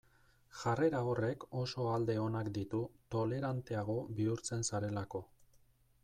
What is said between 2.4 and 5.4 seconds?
ditu toleranteago bihurtzen zarelako.